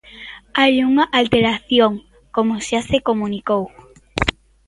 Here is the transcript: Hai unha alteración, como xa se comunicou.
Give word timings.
Hai 0.57 0.73
unha 0.89 1.05
alteración, 1.19 1.91
como 2.35 2.53
xa 2.67 2.79
se 2.89 2.97
comunicou. 3.07 3.63